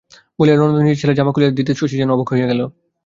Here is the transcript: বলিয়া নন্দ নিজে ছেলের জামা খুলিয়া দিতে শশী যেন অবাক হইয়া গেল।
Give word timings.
বলিয়া 0.39 0.57
নন্দ 0.57 0.77
নিজে 0.79 0.99
ছেলের 1.01 1.17
জামা 1.17 1.31
খুলিয়া 1.33 1.57
দিতে 1.59 1.71
শশী 1.73 1.95
যেন 1.97 2.09
অবাক 2.15 2.27
হইয়া 2.31 2.49
গেল। 2.51 2.61